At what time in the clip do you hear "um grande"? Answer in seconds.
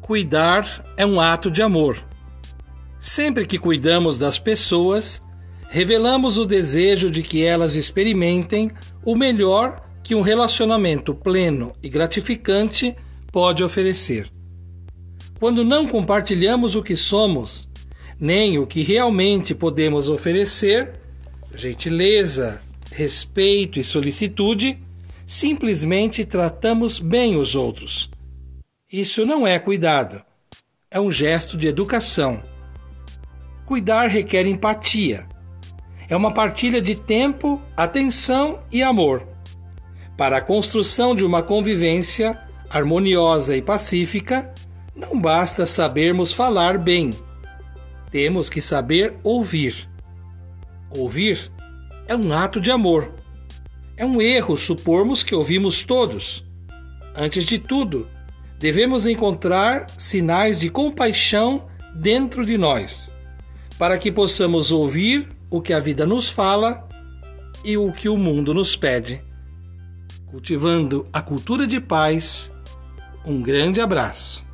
73.26-73.80